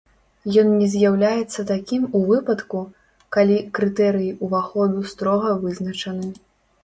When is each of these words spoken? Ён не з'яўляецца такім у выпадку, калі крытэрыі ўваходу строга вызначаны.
Ён 0.61 0.69
не 0.75 0.85
з'яўляецца 0.93 1.65
такім 1.71 2.07
у 2.19 2.21
выпадку, 2.29 2.81
калі 3.37 3.57
крытэрыі 3.79 4.31
ўваходу 4.47 5.03
строга 5.11 5.51
вызначаны. 5.65 6.29